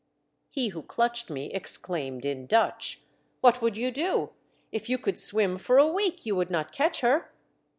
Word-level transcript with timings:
He 0.49 0.69
who 0.69 0.81
clutched 0.81 1.29
me 1.29 1.53
exclaimed 1.53 2.25
in 2.25 2.47
Dutch, 2.47 3.01
"What 3.41 3.61
would 3.61 3.77
you 3.77 3.91
do.'* 3.91 4.31
If 4.71 4.89
you 4.89 4.97
could 4.97 5.19
swim 5.19 5.59
for 5.59 5.77
a 5.77 5.85
week 5.85 6.25
you 6.25 6.35
would 6.35 6.49
not 6.49 6.71
catch 6.71 7.01
her." 7.01 7.31